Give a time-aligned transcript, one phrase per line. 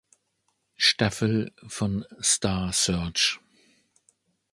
[0.77, 3.39] Staffel von Star Search.